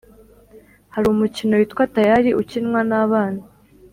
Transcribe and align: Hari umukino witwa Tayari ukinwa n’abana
Hari 0.93 1.05
umukino 1.09 1.53
witwa 1.59 1.83
Tayari 1.95 2.29
ukinwa 2.41 2.79
n’abana 2.89 3.41